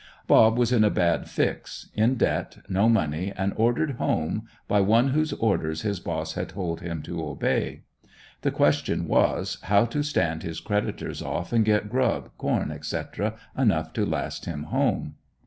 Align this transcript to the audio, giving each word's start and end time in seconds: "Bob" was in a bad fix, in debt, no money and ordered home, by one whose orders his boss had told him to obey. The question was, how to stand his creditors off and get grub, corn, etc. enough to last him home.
"Bob" 0.25 0.57
was 0.57 0.71
in 0.71 0.83
a 0.83 0.89
bad 0.89 1.29
fix, 1.29 1.89
in 1.93 2.15
debt, 2.15 2.57
no 2.67 2.89
money 2.89 3.31
and 3.37 3.53
ordered 3.55 3.91
home, 3.97 4.47
by 4.67 4.81
one 4.81 5.09
whose 5.09 5.31
orders 5.33 5.83
his 5.83 5.99
boss 5.99 6.33
had 6.33 6.49
told 6.49 6.81
him 6.81 7.03
to 7.03 7.23
obey. 7.23 7.83
The 8.41 8.49
question 8.49 9.07
was, 9.07 9.59
how 9.65 9.85
to 9.85 10.01
stand 10.01 10.41
his 10.41 10.59
creditors 10.59 11.21
off 11.21 11.53
and 11.53 11.63
get 11.63 11.87
grub, 11.87 12.31
corn, 12.39 12.71
etc. 12.71 13.35
enough 13.55 13.93
to 13.93 14.03
last 14.03 14.45
him 14.45 14.63
home. 14.73 15.17